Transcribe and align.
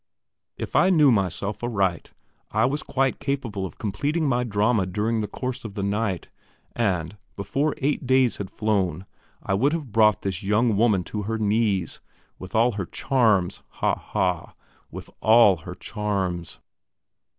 If 0.57 0.75
I 0.75 0.89
knew 0.89 1.11
myself 1.11 1.63
aright, 1.63 2.11
I 2.49 2.65
was 2.65 2.81
quite 2.81 3.19
capable 3.19 3.67
of 3.67 3.77
completing 3.77 4.27
my 4.27 4.43
drama 4.43 4.87
during 4.87 5.21
the 5.21 5.27
course 5.27 5.63
of 5.63 5.75
the 5.75 5.83
night, 5.83 6.27
and, 6.75 7.17
before 7.35 7.75
eight 7.77 8.07
days 8.07 8.37
had 8.37 8.49
flown, 8.49 9.05
I 9.43 9.53
would 9.53 9.73
have 9.73 9.91
brought 9.91 10.23
this 10.23 10.41
young 10.41 10.75
woman 10.75 11.03
to 11.03 11.21
her 11.29 11.37
knees 11.37 11.99
with 12.39 12.55
all 12.55 12.71
her 12.71 12.87
charms, 12.87 13.61
ha, 13.67 13.93
ha! 13.93 14.55
with 14.89 15.11
all 15.21 15.57
her 15.57 15.75
charms.... 15.75 16.57